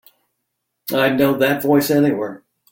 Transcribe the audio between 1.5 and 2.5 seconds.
voice anywhere.